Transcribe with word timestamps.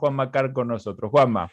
Juan 0.00 0.14
Macar 0.14 0.52
con 0.52 0.68
nosotros. 0.68 1.10
Juanma. 1.10 1.50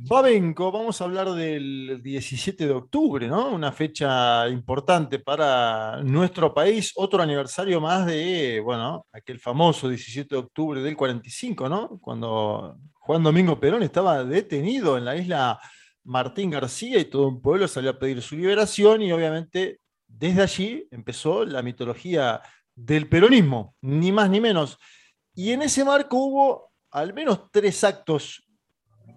Babenco, 0.00 0.70
vamos 0.70 1.00
a 1.00 1.04
hablar 1.04 1.32
del 1.32 2.00
17 2.02 2.66
de 2.66 2.72
octubre, 2.72 3.26
¿no? 3.26 3.48
Una 3.48 3.72
fecha 3.72 4.48
importante 4.48 5.18
para 5.18 6.00
nuestro 6.04 6.54
país, 6.54 6.92
otro 6.94 7.20
aniversario 7.20 7.80
más 7.80 8.06
de, 8.06 8.60
bueno, 8.64 9.06
aquel 9.12 9.40
famoso 9.40 9.88
17 9.88 10.36
de 10.36 10.40
octubre 10.40 10.80
del 10.82 10.96
45, 10.96 11.68
¿no? 11.68 11.98
Cuando 12.00 12.78
Juan 12.92 13.24
Domingo 13.24 13.58
Perón 13.58 13.82
estaba 13.82 14.22
detenido 14.22 14.96
en 14.96 15.04
la 15.04 15.16
isla 15.16 15.58
Martín 16.04 16.50
García 16.50 17.00
y 17.00 17.06
todo 17.06 17.26
un 17.26 17.42
pueblo 17.42 17.66
salió 17.66 17.90
a 17.90 17.98
pedir 17.98 18.22
su 18.22 18.36
liberación 18.36 19.02
y 19.02 19.10
obviamente 19.10 19.80
desde 20.06 20.42
allí 20.42 20.88
empezó 20.92 21.44
la 21.44 21.60
mitología 21.60 22.40
del 22.74 23.08
peronismo, 23.08 23.74
ni 23.82 24.12
más 24.12 24.30
ni 24.30 24.40
menos. 24.40 24.78
Y 25.34 25.50
en 25.50 25.62
ese 25.62 25.84
marco 25.84 26.16
hubo 26.18 26.72
al 26.90 27.14
menos 27.14 27.50
tres 27.50 27.84
actos 27.84 28.42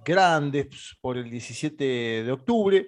grandes 0.04 0.98
por 1.02 1.18
el 1.18 1.30
17 1.30 1.84
de 2.24 2.32
octubre. 2.32 2.88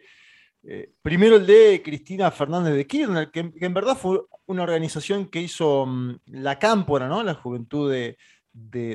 Eh, 0.66 0.94
primero 1.02 1.36
el 1.36 1.46
de 1.46 1.82
Cristina 1.84 2.32
Fernández 2.32 2.76
de 2.76 2.88
Kirchner, 2.88 3.32
que, 3.32 3.52
en 3.54 3.74
verdad 3.74 3.98
fue 3.98 4.22
una 4.46 4.64
organización 4.64 5.28
que 5.28 5.42
hizo 5.42 5.86
mm, 5.86 6.20
la 6.28 6.58
Cámpora, 6.58 7.08
¿no? 7.08 7.22
la 7.22 7.34
juventud 7.34 7.92
de, 7.92 8.18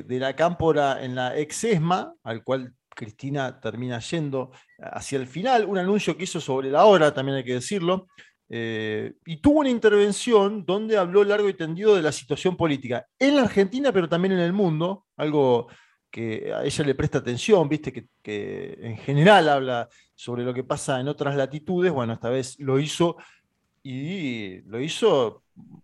la 0.09 0.35
Cámpora 0.35 1.05
en 1.05 1.15
la 1.15 1.37
ex 1.37 1.65
ESMA, 1.65 2.15
al 2.23 2.43
cual 2.43 2.75
Cristina 2.89 3.61
termina 3.61 3.99
yendo 4.01 4.51
hacia 4.79 5.19
el 5.19 5.27
final, 5.27 5.67
un 5.67 5.79
anuncio 5.79 6.17
que 6.17 6.25
hizo 6.25 6.41
sobre 6.41 6.71
la 6.71 6.85
hora, 6.85 7.13
también 7.13 7.39
hay 7.39 7.45
que 7.45 7.55
decirlo, 7.55 8.09
eh, 8.51 9.15
y 9.27 9.37
tuvo 9.37 9.61
una 9.61 9.69
intervención 9.69 10.65
donde 10.65 10.97
habló 10.97 11.23
largo 11.23 11.49
y 11.49 11.55
tendido 11.55 11.95
de 11.95 12.03
la 12.03 12.13
situación 12.13 12.57
política 12.57 13.07
en 13.19 13.37
la 13.37 13.43
Argentina, 13.43 13.93
pero 13.93 14.09
también 14.09 14.33
en 14.33 14.41
el 14.41 14.53
mundo, 14.53 15.07
algo 15.17 15.69
que 16.11 16.53
a 16.55 16.65
ella 16.65 16.85
le 16.85 16.95
presta 16.95 17.19
atención, 17.19 17.69
viste, 17.69 17.93
que, 17.93 18.79
en 18.81 18.97
general 18.99 19.49
habla 19.49 19.89
sobre 20.15 20.45
lo 20.45 20.55
que 20.55 20.65
pasa 20.65 20.99
en 21.01 21.09
otras 21.09 21.37
latitudes, 21.37 21.93
bueno, 21.93 22.15
esta 22.15 22.31
vez 22.31 22.59
lo 22.59 22.79
hizo 22.81 23.17
y 23.83 24.63
lo 24.63 24.81
hizo, 24.81 25.43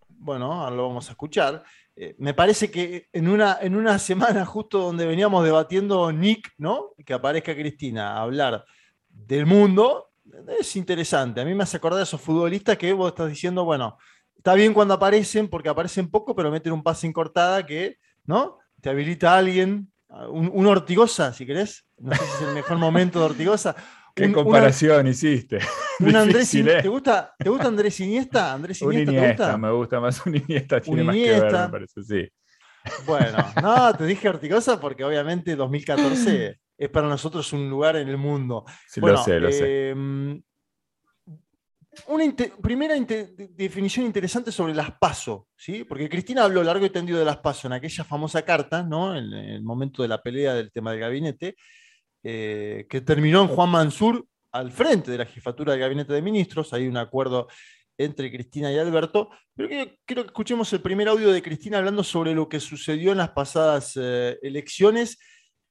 bueno, 0.08 0.52
ahora 0.52 0.74
lo 0.74 0.88
vamos 0.88 1.08
a 1.08 1.12
escuchar. 1.12 1.62
Eh, 1.96 2.16
me 2.18 2.34
parece 2.34 2.70
que 2.70 3.08
en 3.12 3.28
una, 3.28 3.58
en 3.60 3.76
una 3.76 3.98
semana 3.98 4.44
justo 4.46 4.78
donde 4.78 5.06
veníamos 5.06 5.44
debatiendo 5.44 6.10
Nick, 6.10 6.52
¿no? 6.56 6.94
Que 7.04 7.12
aparezca 7.12 7.54
Cristina 7.54 8.14
a 8.14 8.22
hablar 8.22 8.64
del 9.08 9.46
mundo, 9.46 10.10
es 10.58 10.76
interesante. 10.76 11.40
A 11.40 11.44
mí 11.44 11.54
me 11.54 11.62
hace 11.62 11.76
acordar 11.76 12.00
a 12.00 12.04
esos 12.04 12.20
futbolistas 12.20 12.76
que 12.78 12.92
vos 12.92 13.08
estás 13.08 13.28
diciendo, 13.28 13.64
bueno, 13.64 13.98
está 14.36 14.54
bien 14.54 14.74
cuando 14.74 14.94
aparecen, 14.94 15.48
porque 15.48 15.68
aparecen 15.68 16.10
poco, 16.10 16.34
pero 16.34 16.50
meten 16.50 16.72
un 16.72 16.82
pase 16.82 17.06
en 17.06 17.12
cortada 17.12 17.64
que, 17.64 17.98
¿no? 18.24 18.58
Te 18.80 18.90
habilita 18.90 19.34
a 19.34 19.38
alguien 19.38 19.90
un, 20.28 20.66
Ortigosa, 20.66 21.32
si 21.32 21.46
querés. 21.46 21.84
No 21.98 22.14
sé 22.14 22.24
si 22.24 22.44
es 22.44 22.48
el 22.48 22.54
mejor 22.54 22.78
momento 22.78 23.18
de 23.18 23.24
Ortigosa. 23.26 23.74
¿Qué 24.14 24.30
comparación 24.30 25.08
hiciste? 25.08 25.58
Un 26.00 26.14
Andrés 26.14 26.54
¿eh? 26.54 26.78
¿te, 26.82 26.88
gusta, 26.88 27.34
¿Te 27.38 27.48
gusta 27.48 27.68
Andrés 27.68 27.98
Iniesta? 28.00 28.52
¿Andrés 28.52 28.80
Iniesta, 28.82 29.10
un 29.10 29.16
Iniesta, 29.16 29.36
¿te 29.36 29.42
gusta? 29.42 29.58
me 29.58 29.70
gusta 29.70 30.00
más 30.00 30.26
un 30.26 30.36
Iniesta, 30.36 30.80
tiene 30.80 31.04
más 31.04 31.14
que 31.14 31.40
ver, 31.40 31.52
me 31.52 31.68
parece, 31.68 32.02
sí. 32.02 32.28
Bueno, 33.06 33.38
no, 33.62 33.94
te 33.94 34.04
dije 34.04 34.28
Ortigosa 34.28 34.80
porque 34.80 35.04
obviamente 35.04 35.56
2014 35.56 36.60
es 36.76 36.88
para 36.90 37.08
nosotros 37.08 37.52
un 37.52 37.68
lugar 37.70 37.96
en 37.96 38.08
el 38.08 38.16
mundo. 38.16 38.64
Sí, 38.88 39.00
lo 39.00 39.16
sé, 39.16 39.40
lo 39.40 39.50
sé. 39.50 39.90
Em, 39.90 40.42
una 42.08 42.34
primera 42.60 42.94
definición 42.96 44.06
interesante 44.06 44.50
sobre 44.50 44.74
las 44.74 44.98
PASO, 44.98 45.48
¿sí? 45.56 45.84
porque 45.84 46.08
Cristina 46.08 46.44
habló 46.44 46.62
largo 46.64 46.84
y 46.84 46.90
tendido 46.90 47.18
de 47.18 47.24
las 47.24 47.38
PASO 47.38 47.68
en 47.68 47.74
aquella 47.74 48.02
famosa 48.02 48.42
carta, 48.42 48.82
¿no? 48.82 49.16
en, 49.16 49.32
el 49.32 49.62
momento 49.62 50.02
de 50.02 50.08
la 50.08 50.20
pelea 50.20 50.54
del 50.54 50.72
tema 50.72 50.90
del 50.90 51.00
gabinete, 51.00 51.54
eh, 52.22 52.86
que 52.88 53.00
terminó 53.00 53.42
en 53.42 53.48
Juan 53.48 53.70
Mansur 53.70 54.26
al 54.50 54.72
frente 54.72 55.10
de 55.10 55.18
la 55.18 55.26
jefatura 55.26 55.72
del 55.72 55.80
gabinete 55.80 56.12
de 56.12 56.22
ministros. 56.22 56.72
Hay 56.72 56.86
un 56.86 56.96
acuerdo 56.96 57.48
entre 57.98 58.30
Cristina 58.30 58.72
y 58.72 58.78
Alberto. 58.78 59.30
Pero 59.54 59.68
quiero, 60.04 60.22
que 60.22 60.28
escuchemos 60.28 60.72
el 60.72 60.80
primer 60.80 61.08
audio 61.08 61.32
de 61.32 61.42
Cristina 61.42 61.78
hablando 61.78 62.02
sobre 62.02 62.34
lo 62.34 62.48
que 62.48 62.60
sucedió 62.60 63.12
en 63.12 63.18
las 63.18 63.30
pasadas 63.30 63.98
eh, 64.00 64.38
elecciones 64.42 65.18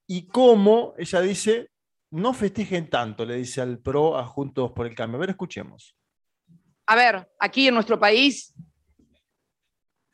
y 0.08 0.28
cómo, 0.28 0.94
ella 0.98 1.22
dice, 1.22 1.72
no 2.12 2.34
festejen 2.34 2.90
tanto, 2.90 3.26
le 3.26 3.36
dice 3.36 3.62
al 3.62 3.80
PRO 3.80 4.18
a 4.18 4.26
Juntos 4.26 4.72
por 4.72 4.86
el 4.86 4.96
Cambio. 4.96 5.18
A 5.18 5.22
ver, 5.22 5.30
escuchemos 5.32 5.96
a 6.86 6.96
ver, 6.96 7.30
aquí 7.40 7.68
en 7.68 7.74
nuestro 7.74 8.00
país, 8.00 8.54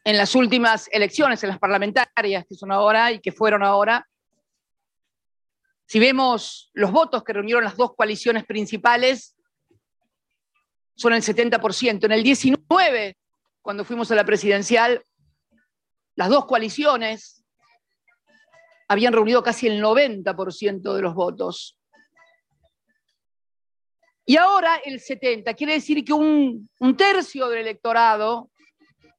en 0.03 0.17
las 0.17 0.35
últimas 0.35 0.87
elecciones, 0.91 1.43
en 1.43 1.49
las 1.49 1.59
parlamentarias 1.59 2.45
que 2.47 2.55
son 2.55 2.71
ahora 2.71 3.11
y 3.11 3.19
que 3.19 3.31
fueron 3.31 3.63
ahora, 3.63 4.07
si 5.85 5.99
vemos 5.99 6.69
los 6.73 6.91
votos 6.91 7.23
que 7.23 7.33
reunieron 7.33 7.63
las 7.63 7.75
dos 7.75 7.95
coaliciones 7.95 8.45
principales, 8.45 9.35
son 10.95 11.13
el 11.13 11.23
70%. 11.23 12.05
En 12.05 12.11
el 12.11 12.21
19, 12.21 13.17
cuando 13.61 13.83
fuimos 13.83 14.11
a 14.11 14.15
la 14.15 14.25
presidencial, 14.25 15.01
las 16.15 16.29
dos 16.29 16.45
coaliciones 16.45 17.38
habían 18.89 19.13
reunido 19.13 19.41
casi 19.43 19.67
el 19.67 19.81
90% 19.81 20.93
de 20.93 21.01
los 21.01 21.13
votos. 21.13 21.77
Y 24.25 24.35
ahora 24.35 24.81
el 24.83 24.99
70, 24.99 25.53
quiere 25.53 25.73
decir 25.73 26.03
que 26.03 26.11
un, 26.13 26.69
tercio 26.97 27.47
del 27.47 27.59
electorado, 27.59 28.49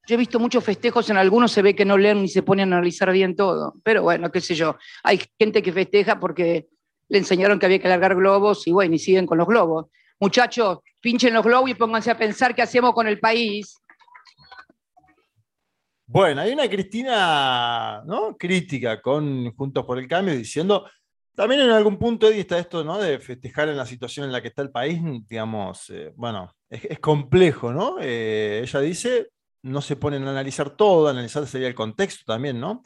yo 0.06 0.14
he 0.14 0.18
visto 0.18 0.38
muchos 0.38 0.62
festejos, 0.62 1.08
en 1.10 1.16
algunos 1.16 1.52
se 1.52 1.62
ve 1.62 1.74
que 1.74 1.84
no 1.84 1.96
leen 1.96 2.22
ni 2.22 2.28
se 2.28 2.42
ponen 2.42 2.72
a 2.72 2.76
analizar 2.76 3.10
bien 3.12 3.34
todo, 3.34 3.74
pero 3.82 4.02
bueno, 4.02 4.30
qué 4.30 4.40
sé 4.40 4.54
yo, 4.54 4.76
hay 5.02 5.20
gente 5.38 5.62
que 5.62 5.72
festeja 5.72 6.18
porque 6.18 6.68
le 7.08 7.18
enseñaron 7.18 7.58
que 7.58 7.66
había 7.66 7.80
que 7.80 7.88
largar 7.88 8.14
globos 8.14 8.66
y 8.66 8.72
bueno, 8.72 8.94
y 8.94 8.98
siguen 8.98 9.26
con 9.26 9.38
los 9.38 9.46
globos. 9.46 9.86
Muchachos, 10.20 10.78
pinchen 11.00 11.34
los 11.34 11.44
globos 11.44 11.70
y 11.70 11.74
pónganse 11.74 12.10
a 12.10 12.18
pensar 12.18 12.54
qué 12.54 12.62
hacemos 12.62 12.92
con 12.92 13.08
el 13.08 13.18
país. 13.18 13.76
Bueno, 16.12 16.40
hay 16.40 16.52
una 16.52 16.68
Cristina 16.68 18.02
crítica 18.36 19.00
con 19.00 19.54
Juntos 19.54 19.84
por 19.84 19.96
el 19.96 20.08
Cambio 20.08 20.36
diciendo 20.36 20.84
también 21.36 21.60
en 21.60 21.70
algún 21.70 21.98
punto, 22.00 22.26
Eddie, 22.26 22.40
está 22.40 22.58
esto 22.58 22.82
¿no? 22.82 22.98
de 22.98 23.20
festejar 23.20 23.68
en 23.68 23.76
la 23.76 23.86
situación 23.86 24.26
en 24.26 24.32
la 24.32 24.42
que 24.42 24.48
está 24.48 24.60
el 24.62 24.72
país, 24.72 25.00
digamos, 25.28 25.88
eh, 25.90 26.12
bueno, 26.16 26.52
es, 26.68 26.98
complejo, 26.98 27.72
¿no? 27.72 27.98
Eh, 28.00 28.60
ella 28.64 28.80
dice, 28.80 29.28
no 29.62 29.80
se 29.80 29.94
ponen 29.94 30.24
a 30.24 30.30
analizar 30.32 30.70
todo, 30.70 31.06
analizar 31.06 31.46
sería 31.46 31.68
el 31.68 31.76
contexto 31.76 32.24
también, 32.26 32.58
¿no? 32.58 32.82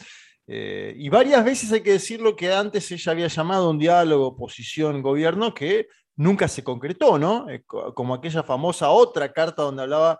Eh, 0.46 0.94
y 0.94 1.08
varias 1.08 1.42
veces 1.46 1.72
hay 1.72 1.80
que 1.80 1.92
decirlo 1.92 2.36
que 2.36 2.52
antes 2.52 2.92
ella 2.92 3.12
había 3.12 3.28
llamado 3.28 3.70
un 3.70 3.78
diálogo 3.78 4.26
oposición-gobierno 4.26 5.54
que 5.54 5.88
nunca 6.16 6.46
se 6.46 6.62
concretó, 6.62 7.18
¿no? 7.18 7.46
como 7.66 8.12
aquella 8.12 8.42
famosa 8.42 8.90
otra 8.90 9.32
carta 9.32 9.62
donde 9.62 9.82
hablaba 9.82 10.18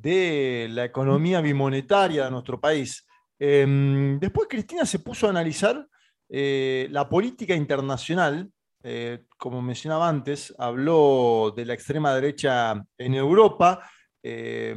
de 0.00 0.68
la 0.70 0.84
economía 0.84 1.40
bimonetaria 1.40 2.24
de 2.24 2.30
nuestro 2.30 2.60
país. 2.60 3.06
Em, 3.38 4.18
después 4.18 4.48
Cristina 4.48 4.84
se 4.84 4.98
puso 4.98 5.26
a 5.26 5.30
analizar 5.30 5.86
eh, 6.28 6.88
la 6.90 7.08
política 7.08 7.54
internacional, 7.54 8.50
eh, 8.82 9.24
como 9.36 9.62
mencionaba 9.62 10.08
antes, 10.08 10.54
habló 10.58 11.52
de 11.54 11.64
la 11.64 11.74
extrema 11.74 12.14
derecha 12.14 12.82
en 12.98 13.14
Europa, 13.14 13.88
eh, 14.22 14.74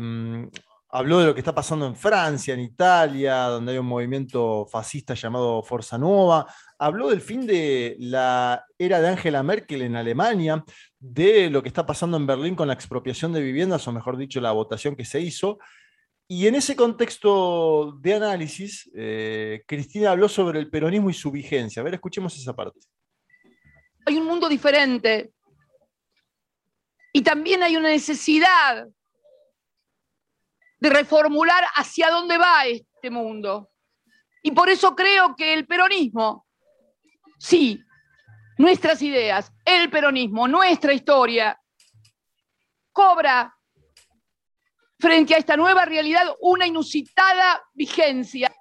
habló 0.90 1.20
de 1.20 1.26
lo 1.26 1.34
que 1.34 1.42
está 1.42 1.54
pasando 1.54 1.86
en 1.86 1.96
Francia, 1.96 2.54
en 2.54 2.62
Italia, 2.62 3.44
donde 3.46 3.74
hay 3.74 3.78
un 3.78 3.86
movimiento 3.86 4.66
fascista 4.66 5.14
llamado 5.14 5.62
Forza 5.64 5.98
Nueva, 5.98 6.46
habló 6.80 7.10
del 7.10 7.22
fin 7.22 7.46
de 7.48 7.96
la 8.00 8.66
era 8.78 9.02
de 9.02 9.10
Angela 9.10 9.44
Merkel 9.44 9.82
en 9.82 9.96
Alemania, 9.96 10.64
de 11.00 11.50
lo 11.50 11.62
que 11.62 11.70
está 11.70 11.86
pasando 11.86 12.18
en 12.18 12.28
Berlín 12.28 12.56
con 12.56 12.68
la 12.68 12.74
expropiación 12.74 13.34
de 13.34 13.42
viviendas, 13.42 13.88
o 13.88 13.92
mejor 13.92 14.18
dicho, 14.18 14.42
la 14.42 14.52
votación 14.52 14.96
que 14.96 15.06
se 15.06 15.20
hizo, 15.20 15.58
y 16.30 16.48
en 16.48 16.56
ese 16.56 16.76
contexto 16.76 17.94
de 18.02 18.16
análisis, 18.16 18.90
eh, 18.94 19.64
Cristina 19.66 20.12
habló 20.12 20.28
sobre 20.28 20.60
el 20.60 20.70
peronismo 20.70 21.10
y 21.10 21.14
su 21.14 21.32
vigencia. 21.32 21.82
A 21.82 21.84
ver, 21.86 21.94
escuchemos 21.94 22.38
esa 22.38 22.54
parte. 22.54 22.80
Hay 24.06 24.18
un 24.18 24.26
mundo 24.26 24.50
diferente 24.50 25.32
y 27.14 27.22
también 27.22 27.64
hay 27.64 27.78
una 27.78 27.90
necesidad 27.90 28.88
de 30.80 30.90
reformular 30.90 31.64
hacia 31.76 32.10
dónde 32.10 32.38
va 32.38 32.66
este 32.66 33.10
mundo. 33.10 33.72
Y 34.44 34.52
por 34.52 34.70
eso 34.70 34.96
creo 34.96 35.34
que 35.36 35.54
el 35.54 35.66
peronismo, 35.66 36.46
sí, 37.38 37.84
nuestras 38.58 39.02
ideas, 39.02 39.52
el 39.66 39.90
peronismo, 39.90 40.48
nuestra 40.48 40.94
historia, 40.94 41.60
cobra 42.92 43.54
frente 45.00 45.36
a 45.36 45.38
esta 45.38 45.56
nueva 45.56 45.86
realidad 45.86 46.36
una 46.42 46.66
inusitada 46.66 47.62
vigencia. 47.74 48.52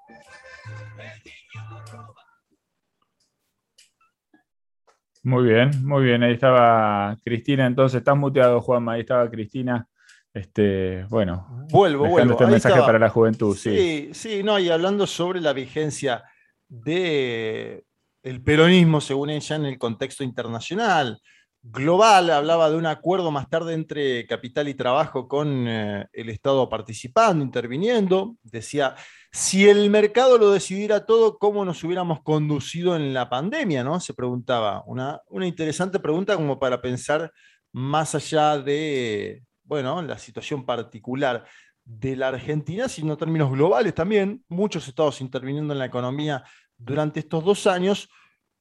Muy 5.22 5.42
bien, 5.42 5.70
muy 5.84 6.04
bien. 6.04 6.22
Ahí 6.22 6.34
estaba 6.34 7.16
Cristina, 7.24 7.66
entonces 7.66 7.98
estás 7.98 8.16
muteado, 8.16 8.60
Juanma. 8.60 8.92
Ahí 8.92 9.00
estaba 9.00 9.28
Cristina. 9.28 9.88
Este, 10.32 11.04
bueno, 11.08 11.66
vuelvo, 11.70 12.06
vuelvo. 12.06 12.32
Este 12.32 12.46
mensaje 12.46 12.80
para 12.80 12.98
la 12.98 13.08
juventud, 13.08 13.56
sí. 13.56 13.70
Sí, 13.70 14.10
sí, 14.12 14.42
no, 14.44 14.58
y 14.58 14.68
hablando 14.68 15.06
sobre 15.06 15.40
la 15.40 15.54
vigencia 15.54 16.22
de 16.68 17.85
el 18.26 18.42
peronismo, 18.42 19.00
según 19.00 19.30
ella, 19.30 19.54
en 19.54 19.66
el 19.66 19.78
contexto 19.78 20.24
internacional. 20.24 21.20
Global 21.62 22.28
hablaba 22.30 22.68
de 22.68 22.76
un 22.76 22.86
acuerdo 22.86 23.30
más 23.30 23.48
tarde 23.48 23.72
entre 23.72 24.26
capital 24.26 24.66
y 24.66 24.74
trabajo 24.74 25.28
con 25.28 25.68
eh, 25.68 26.06
el 26.12 26.30
Estado 26.30 26.68
participando, 26.68 27.44
interviniendo. 27.44 28.36
Decía, 28.42 28.96
si 29.30 29.68
el 29.68 29.90
mercado 29.90 30.38
lo 30.38 30.50
decidiera 30.50 31.06
todo, 31.06 31.38
¿cómo 31.38 31.64
nos 31.64 31.84
hubiéramos 31.84 32.20
conducido 32.22 32.96
en 32.96 33.14
la 33.14 33.30
pandemia? 33.30 33.84
¿no? 33.84 34.00
Se 34.00 34.12
preguntaba. 34.12 34.82
Una, 34.86 35.20
interesante 35.42 36.00
pregunta 36.00 36.34
como 36.34 36.58
para 36.58 36.82
pensar 36.82 37.32
más 37.70 38.16
allá 38.16 38.58
de, 38.58 39.44
bueno, 39.62 40.02
la 40.02 40.18
situación 40.18 40.66
particular 40.66 41.44
de 41.84 42.16
la 42.16 42.28
Argentina, 42.28 42.88
sino 42.88 43.12
en 43.12 43.18
términos 43.18 43.52
globales 43.52 43.94
también. 43.94 44.44
Muchos 44.48 44.88
estados 44.88 45.20
interviniendo 45.20 45.72
en 45.72 45.78
la 45.78 45.86
economía 45.86 46.42
durante 46.78 47.20
estos 47.20 47.44
dos 47.44 47.66
años. 47.66 48.08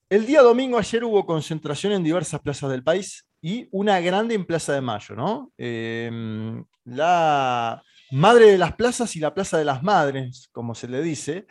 El 0.09 0.25
día 0.25 0.41
domingo 0.41 0.77
ayer 0.77 1.03
hubo 1.03 1.25
concentración 1.25 1.93
en 1.93 2.03
diversas 2.03 2.41
plazas 2.41 2.69
del 2.69 2.83
país 2.83 3.27
y 3.41 3.67
una 3.71 3.99
grande 3.99 4.35
en 4.35 4.45
Plaza 4.45 4.73
de 4.73 4.81
Mayo, 4.81 5.15
¿no? 5.15 5.51
Em, 5.57 6.63
la 6.85 7.81
Madre 8.11 8.51
de 8.51 8.57
las 8.57 8.75
Plazas 8.75 9.15
y 9.15 9.19
la 9.19 9.33
Plaza 9.33 9.57
de 9.57 9.65
las 9.65 9.81
Madres, 9.83 10.49
como 10.51 10.75
se 10.75 10.87
le 10.87 11.01
dice. 11.01 11.47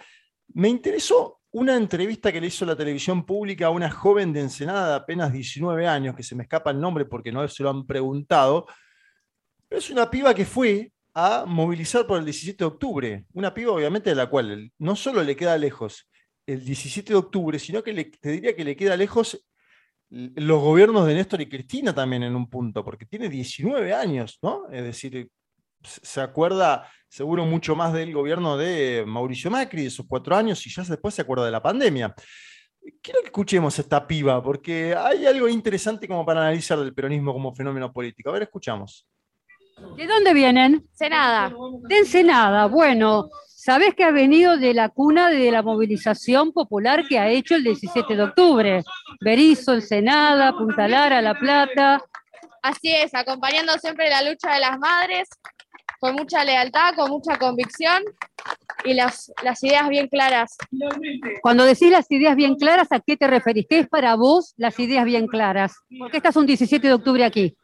Me 0.48 0.68
interesó 0.68 1.40
una 1.50 1.76
entrevista 1.76 2.32
que 2.32 2.40
le 2.40 2.48
hizo 2.48 2.64
la 2.64 2.76
televisión 2.76 3.24
pública 3.24 3.66
a 3.66 3.70
una 3.70 3.90
joven 3.90 4.32
de 4.32 4.40
Ensenada 4.40 4.88
de 4.88 4.94
apenas 4.94 5.32
19 5.32 5.86
años, 5.86 6.16
que 6.16 6.22
se 6.22 6.34
me 6.34 6.44
escapa 6.44 6.70
el 6.70 6.80
nombre 6.80 7.04
porque 7.04 7.32
no 7.32 7.46
se 7.48 7.62
lo 7.62 7.70
han 7.70 7.86
preguntado, 7.86 8.66
es 9.70 9.90
una 9.90 10.10
piba 10.10 10.34
que 10.34 10.44
fue 10.44 10.92
a 11.14 11.44
movilizar 11.46 12.06
por 12.06 12.18
el 12.18 12.24
17 12.24 12.58
de 12.58 12.64
octubre. 12.64 13.24
Una 13.32 13.52
piba, 13.54 13.72
obviamente, 13.72 14.10
de 14.10 14.16
la 14.16 14.28
cual 14.28 14.72
no 14.78 14.96
solo 14.96 15.22
le 15.22 15.36
queda 15.36 15.56
lejos 15.58 16.08
el 16.46 16.64
17 16.64 17.12
de 17.12 17.18
octubre, 17.18 17.58
sino 17.58 17.82
que 17.82 17.92
le, 17.92 18.04
te 18.04 18.30
diría 18.30 18.54
que 18.54 18.64
le 18.64 18.76
queda 18.76 18.96
lejos 18.96 19.44
los 20.10 20.60
gobiernos 20.60 21.06
de 21.06 21.14
Néstor 21.14 21.40
y 21.40 21.48
Cristina 21.48 21.94
también 21.94 22.22
en 22.22 22.36
un 22.36 22.48
punto, 22.48 22.84
porque 22.84 23.06
tiene 23.06 23.28
19 23.28 23.92
años, 23.92 24.38
¿no? 24.42 24.68
Es 24.70 24.84
decir, 24.84 25.28
se 25.82 26.20
acuerda 26.20 26.88
seguro 27.08 27.44
mucho 27.44 27.74
más 27.74 27.92
del 27.92 28.12
gobierno 28.12 28.56
de 28.56 29.04
Mauricio 29.06 29.50
Macri, 29.50 29.82
de 29.82 29.88
esos 29.88 30.06
cuatro 30.08 30.36
años, 30.36 30.64
y 30.66 30.70
ya 30.70 30.82
después 30.82 31.14
se 31.14 31.22
acuerda 31.22 31.44
de 31.46 31.50
la 31.50 31.62
pandemia. 31.62 32.14
Quiero 33.00 33.20
que 33.20 33.26
escuchemos 33.26 33.78
esta 33.78 34.06
piba, 34.06 34.42
porque 34.42 34.94
hay 34.94 35.26
algo 35.26 35.48
interesante 35.48 36.06
como 36.06 36.24
para 36.24 36.42
analizar 36.42 36.78
del 36.78 36.94
peronismo 36.94 37.32
como 37.32 37.54
fenómeno 37.54 37.92
político. 37.92 38.30
A 38.30 38.34
ver, 38.34 38.42
escuchamos. 38.42 39.06
¿De 39.96 40.06
dónde 40.06 40.34
vienen? 40.34 40.86
Senada. 40.92 41.52
De 41.88 41.98
Ensenada. 41.98 42.66
Bueno, 42.66 43.28
Sabés 43.64 43.94
que 43.94 44.04
ha 44.04 44.10
venido 44.10 44.58
de 44.58 44.74
la 44.74 44.90
cuna 44.90 45.30
de 45.30 45.50
la 45.50 45.62
movilización 45.62 46.52
popular 46.52 47.08
que 47.08 47.18
ha 47.18 47.30
hecho 47.30 47.54
el 47.54 47.64
17 47.64 48.14
de 48.14 48.22
octubre. 48.22 48.82
Berizo, 49.22 49.72
Ensenada, 49.72 50.52
Punta 50.52 50.86
Lara, 50.86 51.22
La 51.22 51.32
Plata. 51.32 52.04
Así 52.60 52.94
es, 52.94 53.14
acompañando 53.14 53.72
siempre 53.78 54.10
la 54.10 54.20
lucha 54.20 54.52
de 54.52 54.60
las 54.60 54.78
madres, 54.78 55.30
con 55.98 56.14
mucha 56.14 56.44
lealtad, 56.44 56.94
con 56.94 57.10
mucha 57.10 57.38
convicción 57.38 58.02
y 58.84 58.92
las, 58.92 59.32
las 59.42 59.64
ideas 59.64 59.88
bien 59.88 60.08
claras. 60.08 60.58
Cuando 61.40 61.64
decís 61.64 61.90
las 61.90 62.10
ideas 62.10 62.36
bien 62.36 62.56
claras, 62.56 62.88
¿a 62.90 63.00
qué 63.00 63.16
te 63.16 63.26
referís? 63.26 63.64
¿Qué 63.66 63.78
es 63.78 63.88
para 63.88 64.14
vos 64.14 64.52
las 64.58 64.78
ideas 64.78 65.06
bien 65.06 65.26
claras? 65.26 65.72
¿Por 65.98 66.10
qué 66.10 66.18
estás 66.18 66.36
un 66.36 66.44
17 66.44 66.86
de 66.86 66.92
octubre 66.92 67.24
aquí? 67.24 67.56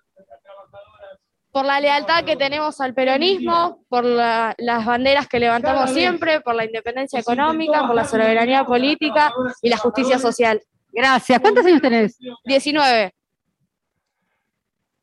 Por 1.52 1.64
la 1.64 1.80
lealtad 1.80 2.24
que 2.24 2.36
tenemos 2.36 2.80
al 2.80 2.94
peronismo, 2.94 3.84
por 3.88 4.04
las 4.04 4.86
banderas 4.86 5.26
que 5.26 5.40
levantamos 5.40 5.90
siempre, 5.90 6.40
por 6.40 6.54
la 6.54 6.64
independencia 6.64 7.20
económica, 7.20 7.86
por 7.86 7.96
la 7.96 8.04
soberanía 8.04 8.64
política 8.64 9.32
y 9.62 9.68
la 9.68 9.76
justicia 9.76 10.18
social. 10.18 10.62
Gracias. 10.92 11.40
¿Cuántos 11.40 11.64
años 11.66 11.80
tenés? 11.80 12.18
19. 12.44 13.12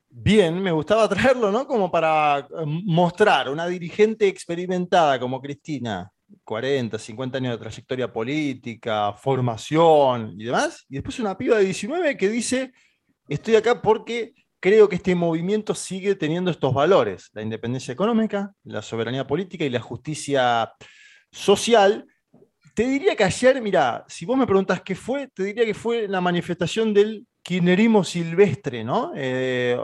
Bien, 0.09 0.61
me 0.61 0.71
gustaba 0.71 1.07
traerlo, 1.07 1.51
¿no? 1.51 1.67
Como 1.67 1.91
para 1.91 2.39
eh, 2.39 2.45
mostrar 2.65 3.49
una 3.49 3.67
dirigente 3.67 4.27
experimentada 4.27 5.19
como 5.19 5.39
Cristina, 5.39 6.11
40, 6.43 6.97
50 6.97 7.37
años 7.37 7.51
de 7.53 7.57
trayectoria 7.59 8.11
política, 8.11 9.13
formación 9.13 10.33
y 10.37 10.45
demás, 10.45 10.85
y 10.89 10.95
después 10.95 11.19
una 11.19 11.37
piba 11.37 11.57
de 11.57 11.65
19 11.65 12.17
que 12.17 12.29
dice, 12.29 12.71
estoy 13.29 13.57
acá 13.57 13.79
porque 13.79 14.33
creo 14.59 14.89
que 14.89 14.95
este 14.95 15.15
movimiento 15.15 15.75
sigue 15.75 16.15
teniendo 16.15 16.51
estos 16.51 16.73
valores, 16.73 17.29
la 17.33 17.41
independencia 17.41 17.91
económica, 17.91 18.53
la 18.63 18.81
soberanía 18.81 19.25
política 19.27 19.65
y 19.65 19.69
la 19.69 19.79
justicia 19.79 20.71
social. 21.31 22.05
Te 22.73 22.87
diría 22.87 23.15
que 23.15 23.23
ayer, 23.23 23.61
mira, 23.61 24.05
si 24.07 24.25
vos 24.25 24.37
me 24.37 24.45
preguntas 24.45 24.81
qué 24.81 24.95
fue, 24.95 25.27
te 25.27 25.43
diría 25.43 25.65
que 25.65 25.73
fue 25.73 26.07
la 26.07 26.21
manifestación 26.21 26.93
del 26.93 27.25
kirchnerismo 27.41 28.03
silvestre, 28.03 28.83
¿no? 28.83 29.13
Eh, 29.15 29.77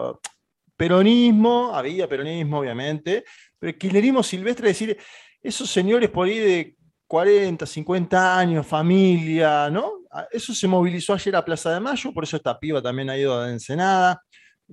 peronismo, 0.75 1.73
había 1.73 2.09
peronismo 2.09 2.59
obviamente, 2.59 3.23
pero 3.57 3.71
el 3.71 3.77
kirchnerismo 3.77 4.23
silvestre, 4.23 4.69
es 4.69 4.79
decir, 4.79 4.97
esos 5.41 5.69
señores 5.69 6.09
por 6.09 6.27
ahí 6.27 6.39
de 6.39 6.75
40, 7.07 7.65
50 7.65 8.39
años, 8.39 8.65
familia, 8.65 9.69
¿no? 9.69 10.01
Eso 10.31 10.53
se 10.53 10.67
movilizó 10.67 11.13
ayer 11.13 11.35
a 11.35 11.45
Plaza 11.45 11.73
de 11.73 11.79
Mayo, 11.79 12.11
por 12.11 12.23
eso 12.23 12.37
esta 12.37 12.59
piba 12.59 12.81
también 12.81 13.09
ha 13.09 13.17
ido 13.17 13.39
a 13.39 13.49
Ensenada 13.49 14.21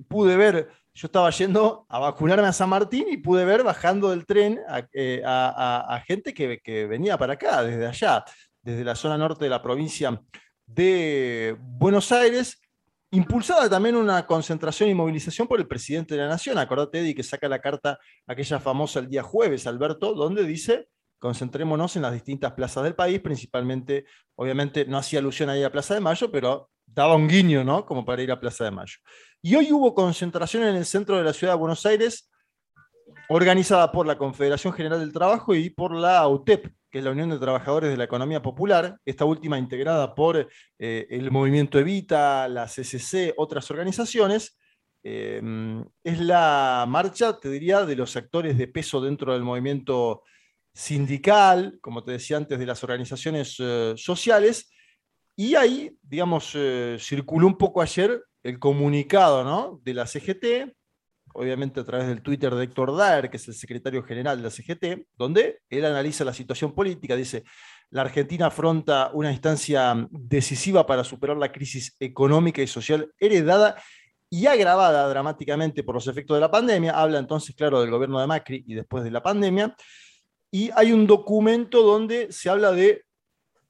pude 0.07 0.35
ver, 0.35 0.69
yo 0.93 1.05
estaba 1.07 1.29
yendo 1.29 1.85
a 1.89 1.99
vacunarme 1.99 2.47
a 2.47 2.53
San 2.53 2.69
Martín 2.69 3.05
y 3.09 3.17
pude 3.17 3.45
ver 3.45 3.63
bajando 3.63 4.09
del 4.09 4.25
tren 4.25 4.59
a, 4.67 4.87
eh, 4.93 5.21
gente 6.05 6.33
que, 6.33 6.87
venía 6.87 7.17
para 7.17 7.33
acá, 7.33 7.63
desde 7.63 7.87
allá, 7.87 8.23
desde 8.61 8.83
la 8.83 8.95
zona 8.95 9.17
norte 9.17 9.45
de 9.45 9.49
la 9.49 9.61
provincia 9.61 10.21
de 10.65 11.55
Buenos 11.59 12.11
Aires, 12.11 12.61
impulsada 13.11 13.69
también 13.69 13.95
una 13.95 14.25
concentración 14.25 14.89
y 14.89 14.93
movilización 14.93 15.47
por 15.47 15.59
el 15.59 15.67
presidente 15.67 16.15
de 16.15 16.21
la 16.21 16.29
Nación. 16.29 16.57
Acordate, 16.57 16.99
Eddie, 16.99 17.15
que 17.15 17.23
saca 17.23 17.47
la 17.49 17.59
carta 17.59 17.99
aquella 18.27 18.59
famosa 18.59 18.99
el 18.99 19.09
día 19.09 19.23
jueves, 19.23 19.67
Alberto, 19.67 20.13
donde 20.13 20.45
dice 20.45 20.87
concentrémonos 21.21 21.95
en 21.95 22.01
las 22.01 22.13
distintas 22.13 22.53
plazas 22.53 22.83
del 22.83 22.95
país, 22.95 23.21
principalmente, 23.21 24.05
obviamente 24.35 24.85
no 24.85 24.97
hacía 24.97 25.19
alusión 25.19 25.51
ahí 25.51 25.63
a 25.63 25.71
Plaza 25.71 25.93
de 25.93 25.99
Mayo, 25.99 26.31
pero 26.31 26.71
daba 26.93 27.15
un 27.15 27.27
guiño, 27.27 27.63
¿no? 27.63 27.85
Como 27.85 28.05
para 28.05 28.21
ir 28.21 28.31
a 28.31 28.39
Plaza 28.39 28.65
de 28.65 28.71
Mayo. 28.71 28.97
Y 29.41 29.55
hoy 29.55 29.71
hubo 29.71 29.93
concentración 29.93 30.63
en 30.63 30.75
el 30.75 30.85
centro 30.85 31.17
de 31.17 31.23
la 31.23 31.33
ciudad 31.33 31.53
de 31.53 31.59
Buenos 31.59 31.85
Aires, 31.85 32.29
organizada 33.29 33.91
por 33.91 34.05
la 34.05 34.17
Confederación 34.17 34.73
General 34.73 34.99
del 34.99 35.13
Trabajo 35.13 35.55
y 35.55 35.69
por 35.69 35.95
la 35.95 36.27
UTEP, 36.27 36.67
que 36.89 36.99
es 36.99 37.03
la 37.03 37.11
Unión 37.11 37.29
de 37.29 37.39
Trabajadores 37.39 37.89
de 37.89 37.97
la 37.97 38.03
Economía 38.03 38.41
Popular, 38.41 38.97
esta 39.05 39.25
última 39.25 39.57
integrada 39.57 40.13
por 40.13 40.49
eh, 40.77 41.07
el 41.09 41.31
Movimiento 41.31 41.79
Evita, 41.79 42.47
la 42.47 42.67
CCC, 42.67 43.33
otras 43.37 43.71
organizaciones. 43.71 44.57
Eh, 45.03 45.41
es 46.03 46.19
la 46.19 46.85
marcha, 46.87 47.39
te 47.39 47.49
diría, 47.49 47.85
de 47.85 47.95
los 47.95 48.15
actores 48.15 48.57
de 48.57 48.67
peso 48.67 49.01
dentro 49.01 49.33
del 49.33 49.43
movimiento 49.43 50.23
sindical, 50.73 51.79
como 51.81 52.03
te 52.03 52.11
decía 52.11 52.37
antes, 52.37 52.59
de 52.59 52.65
las 52.65 52.83
organizaciones 52.83 53.55
eh, 53.59 53.93
sociales. 53.95 54.71
Y 55.35 55.55
ahí, 55.55 55.97
digamos, 56.01 56.55
circuló 56.99 57.47
un 57.47 57.57
poco 57.57 57.81
ayer 57.81 58.23
el 58.43 58.59
comunicado 58.59 59.43
¿no? 59.43 59.79
de 59.83 59.93
la 59.93 60.05
CGT, 60.05 60.73
obviamente 61.33 61.79
a 61.79 61.83
través 61.83 62.07
del 62.07 62.21
Twitter 62.21 62.53
de 62.53 62.65
Héctor 62.65 62.95
Daer, 62.95 63.29
que 63.29 63.37
es 63.37 63.47
el 63.47 63.53
secretario 63.53 64.03
general 64.03 64.37
de 64.37 64.43
la 64.43 64.49
CGT, 64.49 65.07
donde 65.15 65.61
él 65.69 65.85
analiza 65.85 66.25
la 66.25 66.33
situación 66.33 66.73
política, 66.73 67.15
dice, 67.15 67.43
la 67.89 68.01
Argentina 68.01 68.47
afronta 68.47 69.11
una 69.13 69.31
instancia 69.31 70.07
decisiva 70.09 70.85
para 70.85 71.03
superar 71.03 71.37
la 71.37 71.51
crisis 71.51 71.95
económica 71.99 72.61
y 72.61 72.67
social 72.67 73.11
heredada 73.19 73.75
y 74.29 74.45
agravada 74.45 75.07
dramáticamente 75.09 75.83
por 75.83 75.95
los 75.95 76.07
efectos 76.07 76.37
de 76.37 76.41
la 76.41 76.49
pandemia. 76.49 76.93
Habla 76.93 77.19
entonces, 77.19 77.53
claro, 77.53 77.81
del 77.81 77.91
gobierno 77.91 78.19
de 78.19 78.27
Macri 78.27 78.63
y 78.65 78.75
después 78.75 79.03
de 79.03 79.11
la 79.11 79.21
pandemia. 79.21 79.75
Y 80.49 80.69
hay 80.73 80.93
un 80.93 81.05
documento 81.05 81.83
donde 81.83 82.31
se 82.31 82.49
habla 82.49 82.71
de 82.71 83.03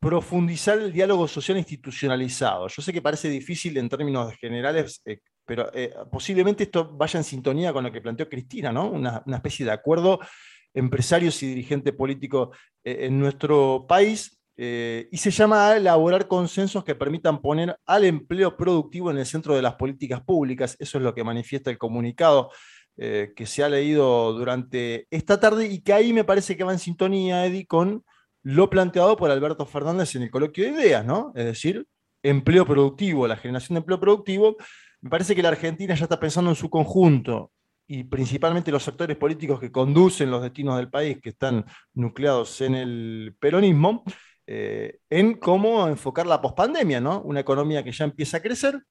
profundizar 0.02 0.80
el 0.80 0.92
diálogo 0.92 1.28
social 1.28 1.60
institucionalizado. 1.60 2.68
Yo 2.68 2.82
sé 2.82 2.92
que 2.92 3.04
parece 3.04 3.30
difícil 3.30 3.78
en 3.78 3.88
términos 3.88 4.34
generales, 4.42 5.00
eh, 5.06 5.20
pero 5.46 5.72
eh, 5.76 5.94
posiblemente 6.12 6.64
esto 6.64 6.90
vaya 6.98 7.20
en 7.20 7.24
sintonía 7.24 7.72
con 7.72 7.84
lo 7.84 7.92
que 7.92 8.02
planteó 8.02 8.28
Cristina, 8.28 8.72
¿no? 8.72 8.90
Una, 8.90 9.24
especie 9.32 9.64
de 9.64 9.72
acuerdo 9.72 10.20
empresarios 10.74 11.44
y 11.44 11.48
dirigente 11.50 11.94
político 11.94 12.52
eh, 12.84 13.06
en 13.06 13.20
nuestro 13.20 13.86
país. 13.88 14.40
y 14.58 15.18
se 15.18 15.32
llama 15.32 15.76
elaborar 15.76 16.28
consensos 16.28 16.84
que 16.84 16.94
permitan 16.94 17.42
poner 17.42 17.76
al 17.86 18.04
empleo 18.06 18.56
productivo 18.56 19.10
en 19.10 19.18
el 19.18 19.26
centro 19.26 19.56
de 19.56 19.62
las 19.62 19.76
políticas 19.76 20.22
públicas. 20.22 20.76
Eso 20.80 20.98
es 20.98 21.04
lo 21.04 21.14
que 21.16 21.24
manifiesta 21.24 21.72
el 21.72 21.78
comunicado 21.78 22.52
que 22.96 23.46
se 23.46 23.64
ha 23.64 23.70
leído 23.70 24.34
durante 24.34 25.08
esta 25.10 25.40
tarde 25.40 25.66
y 25.66 25.82
que 25.82 25.94
ahí 25.94 26.14
me 26.14 26.26
parece 26.26 26.56
que 26.56 26.64
va 26.64 26.74
en 26.74 26.80
sintonía, 26.80 27.46
Eddie, 27.46 27.66
con 27.66 28.04
lo 28.44 28.70
planteado 28.70 29.16
por 29.18 29.32
Alberto 29.32 29.66
Fernández 29.66 30.16
en 30.16 30.24
el 30.24 30.32
coloquio 30.32 30.66
de 30.66 30.72
ideas, 30.72 31.06
¿no? 31.06 31.32
Es 31.36 31.46
decir, 31.46 31.86
empleo 32.24 32.66
productivo, 32.66 33.28
la 33.28 33.38
generación 33.38 33.76
de 33.76 33.80
empleo 33.80 34.00
productivo. 34.00 34.58
Me 35.02 35.10
parece 35.10 35.36
que 35.36 35.42
la 35.42 35.50
Argentina 35.50 35.96
ya 35.96 36.06
está 36.06 36.20
pensando 36.20 36.52
en 36.52 36.56
su 36.56 36.70
conjunto 36.70 37.52
y 37.88 38.04
principalmente 38.04 38.72
los 38.72 38.88
actores 38.88 39.18
políticos 39.18 39.60
que 39.60 39.72
conducen 39.72 40.32
los 40.32 40.42
destinos 40.42 40.78
del 40.78 40.90
país, 40.90 41.20
que 41.22 41.30
están 41.30 41.66
nucleados 41.94 42.62
en 42.62 42.76
el 42.76 43.36
peronismo, 43.40 44.04
eh, 44.48 45.00
en 45.10 45.34
cómo 45.36 45.88
enfocar 45.88 46.26
la 46.26 46.42
pospandemia, 46.42 47.02
¿no? 47.02 47.22
Una 47.22 47.42
economía 47.42 47.84
que 47.84 47.92
ya 47.92 48.06
empieza 48.06 48.38
a 48.38 48.42
crecer, 48.42 48.82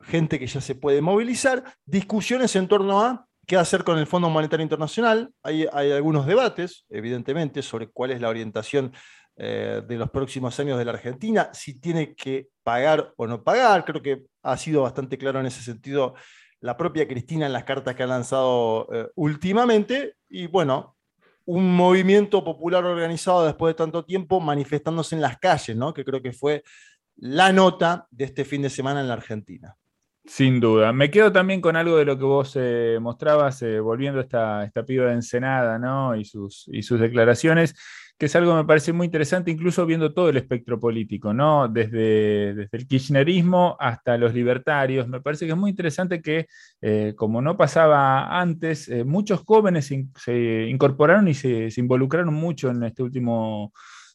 gente 0.00 0.38
que 0.38 0.46
ya 0.46 0.60
se 0.60 0.74
puede 0.74 1.00
movilizar, 1.00 1.62
discusiones 1.84 2.56
en 2.56 2.66
torno 2.66 3.00
a 3.00 3.26
qué 3.50 3.56
hacer 3.56 3.82
con 3.82 3.98
el 3.98 4.06
Fondo 4.06 4.30
Monetario 4.30 4.62
Internacional. 4.62 5.34
Hay, 5.42 5.66
algunos 5.66 6.24
debates, 6.24 6.86
evidentemente, 6.88 7.62
sobre 7.62 7.88
cuál 7.88 8.12
es 8.12 8.20
la 8.20 8.28
orientación 8.28 8.92
eh, 9.34 9.82
de 9.88 9.96
los 9.96 10.08
próximos 10.08 10.60
años 10.60 10.78
de 10.78 10.84
la 10.84 10.92
Argentina, 10.92 11.50
si 11.52 11.80
tiene 11.80 12.14
que 12.14 12.46
pagar 12.62 13.12
o 13.16 13.26
no 13.26 13.42
pagar. 13.42 13.84
Creo 13.84 14.00
que 14.00 14.22
ha 14.44 14.56
sido 14.56 14.82
bastante 14.82 15.18
claro 15.18 15.40
en 15.40 15.46
ese 15.46 15.62
sentido 15.62 16.14
la 16.60 16.76
propia 16.76 17.08
Cristina 17.08 17.46
en 17.46 17.52
las 17.52 17.64
cartas 17.64 17.96
que 17.96 18.04
ha 18.04 18.06
lanzado 18.06 18.86
eh, 18.92 19.08
últimamente. 19.16 20.14
Y 20.28 20.46
bueno, 20.46 20.96
un 21.44 21.74
movimiento 21.74 22.44
popular 22.44 22.84
organizado 22.84 23.44
después 23.44 23.74
de 23.74 23.78
tanto 23.78 24.04
tiempo 24.04 24.38
manifestándose 24.38 25.16
en 25.16 25.22
las 25.22 25.38
calles, 25.38 25.76
¿no? 25.76 25.92
que 25.92 26.04
creo 26.04 26.22
que 26.22 26.32
fue 26.32 26.62
la 27.16 27.52
nota 27.52 28.06
de 28.12 28.26
este 28.26 28.44
fin 28.44 28.62
de 28.62 28.70
semana 28.70 29.00
en 29.00 29.08
la 29.08 29.14
Argentina. 29.14 29.76
Sin 30.24 30.60
duda. 30.60 30.92
Me 30.92 31.10
quedo 31.10 31.32
también 31.32 31.60
con 31.60 31.76
algo 31.76 31.96
de 31.96 32.04
lo 32.04 32.16
que 32.18 32.24
vos 32.24 32.52
eh, 32.54 32.98
mostrabas, 33.00 33.64
volviendo 33.82 34.20
a 34.20 34.22
esta, 34.22 34.64
esta 34.64 34.84
piba 34.84 35.06
de 35.06 35.14
Ensenada 35.14 35.78
¿no? 35.78 36.14
y, 36.14 36.24
sus, 36.24 36.68
y 36.72 36.82
sus 36.82 37.00
declaraciones 37.00 37.74
que 38.20 38.26
es 38.26 38.36
algo 38.36 38.52
que 38.52 38.58
me 38.58 38.64
parece 38.66 38.92
muy 38.92 39.06
interesante, 39.06 39.50
incluso 39.50 39.86
viendo 39.86 40.12
todo 40.12 40.28
el 40.28 40.36
espectro 40.36 40.78
político, 40.78 41.32
¿no? 41.32 41.68
Desde, 41.68 42.52
desde 42.54 42.76
el 42.76 42.86
kirchnerismo 42.86 43.78
hasta 43.80 44.18
los 44.18 44.34
libertarios. 44.34 45.08
Me 45.08 45.22
parece 45.22 45.46
que 45.46 45.52
es 45.52 45.56
muy 45.56 45.70
interesante 45.70 46.20
que, 46.20 46.46
eh, 46.82 47.14
como 47.16 47.40
no 47.40 47.56
pasaba 47.56 48.38
antes, 48.38 48.90
eh, 48.90 49.04
muchos 49.04 49.40
jóvenes 49.40 49.86
se, 49.86 50.66
incorporaron 50.68 51.28
y 51.28 51.34
se, 51.34 51.70
involucraron 51.78 52.34
mucho 52.34 52.68
en 52.68 52.82
este 52.82 53.02
último 53.02 53.72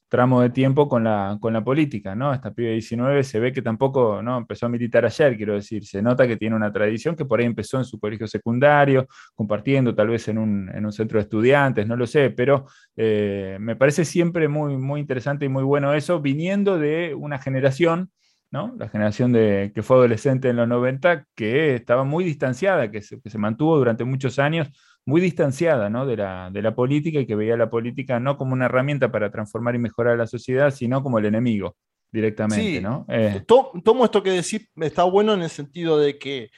tramo 0.07 0.41
de 0.41 0.49
tiempo 0.49 0.87
con 0.87 1.03
la, 1.03 1.37
con 1.39 1.53
la 1.53 1.63
política, 1.63 2.15
¿no? 2.15 2.33
Esta 2.33 2.51
pibe 2.51 2.71
19 2.71 3.23
se 3.23 3.39
ve 3.39 3.51
que 3.51 3.61
tampoco 3.61 4.21
¿no? 4.21 4.37
empezó 4.37 4.67
a 4.67 4.69
militar 4.69 5.05
ayer, 5.05 5.35
quiero 5.35 5.55
decir, 5.55 5.85
se 5.85 6.01
nota 6.01 6.27
que 6.27 6.37
tiene 6.37 6.55
una 6.55 6.71
tradición 6.71 7.15
que 7.15 7.25
por 7.25 7.39
ahí 7.39 7.45
empezó 7.45 7.77
en 7.77 7.85
su 7.85 7.99
colegio 7.99 8.27
secundario, 8.27 9.07
compartiendo 9.33 9.95
tal 9.95 10.09
vez 10.09 10.27
en 10.27 10.37
un, 10.37 10.69
en 10.69 10.85
un 10.85 10.91
centro 10.91 11.17
de 11.17 11.23
estudiantes, 11.23 11.87
no 11.87 11.95
lo 11.95 12.07
sé, 12.07 12.29
pero 12.29 12.65
eh, 12.95 13.57
me 13.59 13.75
parece 13.75 14.05
siempre 14.05 14.47
muy, 14.47 14.77
muy 14.77 14.99
interesante 14.99 15.45
y 15.45 15.49
muy 15.49 15.63
bueno 15.63 15.93
eso, 15.93 16.21
viniendo 16.21 16.77
de 16.77 17.15
una 17.15 17.39
generación 17.39 18.11
¿no? 18.51 18.73
La 18.77 18.87
generación 18.87 19.33
de, 19.33 19.73
que 19.75 19.83
fue 19.83 19.97
adolescente 19.97 20.47
en 20.47 20.55
los 20.55 20.67
90, 20.67 21.25
que 21.35 21.75
estaba 21.75 22.05
muy 22.05 22.23
distanciada, 22.23 22.89
que 22.89 23.01
se, 23.01 23.19
que 23.19 23.29
se 23.29 23.37
mantuvo 23.37 23.77
durante 23.77 24.05
muchos 24.05 24.39
años 24.39 24.69
muy 25.05 25.21
distanciada 25.21 25.89
¿no? 25.89 26.05
de, 26.05 26.17
la, 26.17 26.49
de, 26.51 26.61
la, 26.61 26.73
política 26.73 27.19
y 27.19 27.27
que 27.27 27.35
veía 27.35 27.55
la 27.55 27.69
política 27.69 28.19
no 28.19 28.37
como 28.37 28.53
una 28.53 28.65
herramienta 28.65 29.11
para 29.11 29.31
transformar 29.31 29.75
y 29.75 29.79
mejorar 29.79 30.17
la 30.17 30.27
sociedad, 30.27 30.71
sino 30.71 31.03
como 31.03 31.19
el 31.19 31.25
enemigo 31.25 31.75
directamente. 32.11 32.81
¿no? 32.81 33.05
Eh, 33.09 33.43
tomo 33.45 34.05
esto 34.05 34.23
que 34.23 34.31
decís, 34.31 34.69
está 34.77 35.03
bueno 35.03 35.33
en 35.33 35.43
el 35.43 35.49
sentido 35.49 35.99
de 35.99 36.17
que 36.17 36.49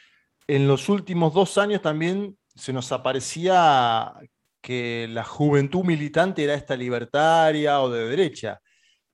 en 0.48 0.68
los 0.68 0.88
últimos 0.88 1.34
dos 1.34 1.58
años 1.58 1.82
también 1.82 2.38
se 2.56 2.72
nos 2.72 2.92
aparecía 2.92 4.14
que 4.62 5.08
la 5.10 5.24
juventud 5.24 5.84
militante 5.84 6.44
era 6.44 6.54
esta 6.54 6.76
libertaria 6.76 7.82
o 7.82 7.90
de 7.90 8.08
derecha. 8.08 8.60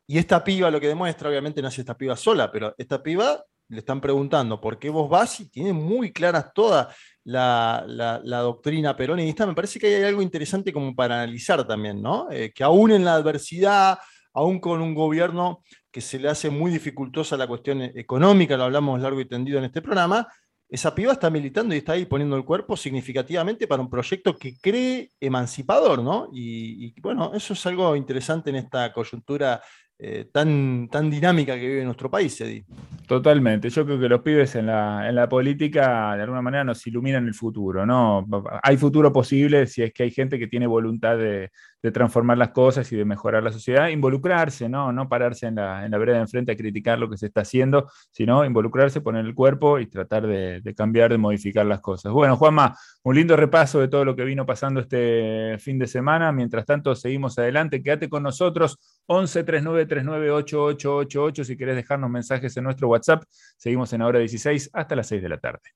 Y 0.06 0.18
esta 0.18 0.44
piba 0.44 0.70
lo 0.70 0.80
que 0.80 0.88
demuestra, 0.88 1.30
obviamente 1.30 1.62
no 1.62 1.70
es 1.70 1.80
esta 1.80 1.98
piba 1.98 2.16
sola, 2.16 2.52
pero 2.52 2.76
esta 2.78 3.02
piba 3.02 3.44
le 3.70 3.80
están 3.80 4.02
preguntando 4.02 4.60
por 4.60 4.78
qué 4.78 4.90
vos 4.90 5.10
vas 5.10 5.40
y 5.40 5.50
tiene 5.50 5.74
muy 5.74 6.12
claras 6.12 6.54
todas 6.54 6.96
la, 7.24 8.22
doctrina 8.24 8.96
peronista, 8.96 9.46
me 9.46 9.54
parece 9.54 9.80
que 9.80 9.96
hay 9.96 10.04
algo 10.04 10.22
interesante 10.22 10.74
como 10.74 10.96
para 10.96 11.22
analizar 11.22 11.66
también, 11.66 12.02
¿no? 12.02 12.30
Eh, 12.32 12.52
que 12.54 12.64
aún 12.64 12.92
en 12.92 13.06
la 13.06 13.16
adversidad, 13.16 13.98
aún 14.34 14.60
con 14.60 14.82
un 14.82 14.94
gobierno 14.94 15.64
que 15.92 16.02
se 16.02 16.20
le 16.20 16.30
hace 16.30 16.50
muy 16.50 16.72
dificultosa 16.72 17.38
la 17.38 17.48
cuestión 17.48 17.82
económica, 17.82 18.58
lo 18.58 18.64
hablamos 18.64 19.02
largo 19.02 19.22
y 19.22 19.26
tendido 19.26 19.60
en 19.60 19.66
este 19.66 19.82
programa, 19.82 20.28
esa 20.68 20.96
piba 20.96 21.14
está 21.14 21.30
militando 21.30 21.76
y 21.76 21.80
está 21.80 21.94
ahí 21.94 22.06
poniendo 22.06 22.36
el 22.36 22.44
cuerpo 22.44 22.76
significativamente 22.76 23.68
para 23.68 23.84
un 23.84 23.90
proyecto 23.90 24.36
que 24.36 24.58
cree 24.60 25.12
emancipador, 25.20 26.02
¿no? 26.02 26.30
Y 26.34 27.00
bueno, 27.00 27.32
eso 27.36 27.54
es 27.54 27.66
algo 27.68 27.96
interesante 27.96 28.50
en 28.50 28.56
esta 28.56 28.92
coyuntura 28.92 29.62
eh, 30.06 30.26
tan, 30.34 30.90
tan 30.90 31.10
dinámica 31.10 31.56
que 31.56 31.66
vive 31.66 31.86
nuestro 31.86 32.12
país, 32.12 32.40
Eddie. 32.42 32.66
Totalmente. 33.08 33.70
Yo 33.70 33.86
creo 33.86 33.98
que 33.98 34.10
los 34.10 34.22
pibes 34.22 34.54
en 34.56 34.66
la, 34.66 35.08
en 35.08 35.16
la 35.16 35.30
política 35.30 36.18
de 36.18 36.24
alguna 36.24 36.42
manera 36.42 36.66
nos 36.66 36.86
iluminan 36.86 37.26
el 37.26 37.34
futuro, 37.34 37.86
¿no? 37.86 38.28
Hay 38.62 38.76
futuro 38.76 39.14
posible 39.14 39.66
si 39.66 39.82
es 39.82 39.94
que 39.94 40.04
hay 40.04 40.12
gente 40.12 40.38
que 40.38 40.48
tiene 40.48 40.68
voluntad 40.68 41.18
de, 41.18 41.52
de 41.84 41.92
transformar 41.92 42.38
las 42.38 42.52
cosas 42.52 42.90
y 42.94 42.96
de 42.96 43.04
mejorar 43.04 43.44
la 43.44 43.52
sociedad, 43.52 43.90
involucrarse, 43.90 44.70
¿no? 44.70 44.94
No 44.94 45.10
pararse 45.10 45.48
en 45.48 45.56
la, 45.56 45.86
en 45.86 45.92
la 45.92 45.98
vereda 45.98 46.16
de 46.16 46.22
enfrente 46.22 46.54
a 46.54 46.56
criticar 46.56 46.98
lo 46.98 47.10
que 47.10 47.18
se 47.18 47.26
está 47.26 47.42
haciendo, 47.42 47.92
sino 48.10 48.46
involucrarse, 48.46 49.02
poner 49.02 49.26
el 49.26 49.36
cuerpo 49.36 49.80
y 49.80 49.88
tratar 49.88 50.26
de, 50.26 50.62
de, 50.62 50.74
cambiar, 50.74 51.12
de 51.12 51.18
modificar 51.18 51.66
las 51.66 51.82
cosas. 51.82 52.14
Bueno, 52.14 52.38
Juanma, 52.38 52.78
un 53.04 53.16
lindo 53.16 53.36
repaso 53.36 53.82
de 53.82 53.90
todo 53.90 54.06
lo 54.06 54.16
que 54.16 54.24
vino 54.24 54.46
pasando 54.46 54.80
este 54.80 55.58
fin 55.60 55.78
de 55.78 55.88
semana. 55.88 56.32
Mientras 56.32 56.66
tanto, 56.66 56.96
seguimos 56.96 57.38
adelante. 57.38 57.84
Quédate 57.84 58.08
con 58.08 58.24
nosotros, 58.24 58.80
11 59.08 59.44
39 59.44 59.86
39 59.86 60.32
8888, 60.32 61.44
si 61.44 61.58
querés 61.58 61.76
dejarnos 61.76 62.10
mensajes 62.10 62.56
en 62.56 62.64
nuestro 62.64 62.88
WhatsApp. 62.88 63.24
Seguimos 63.58 63.92
en 63.92 64.04
hora 64.04 64.20
16 64.20 64.70
hasta 64.72 64.96
las 64.96 65.08
6 65.08 65.22
de 65.22 65.30
la 65.30 65.38
tarde. 65.38 65.70